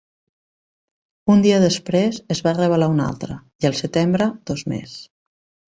Un 1.33 1.43
dia 1.47 1.59
després, 1.65 2.19
es 2.37 2.43
va 2.49 2.55
revelar 2.59 2.91
un 2.97 3.05
altre, 3.11 3.41
i 3.65 3.71
al 3.71 3.81
setembre 3.85 4.33
dos 4.53 4.71
més. 4.75 5.03